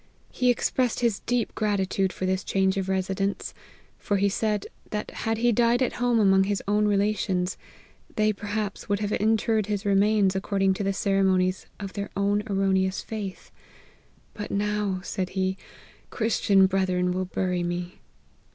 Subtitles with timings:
[0.31, 3.53] He expressed his deep gratitude for this change of residence;
[3.99, 7.55] for he said, that had he died at home among his own relations,
[8.15, 12.41] they per haps would have interred his remains according to the ceremonies of their own
[12.49, 13.51] erroneous faith:
[13.95, 15.55] * But now,' said he,'
[16.09, 17.99] Christian brethren will bury me.'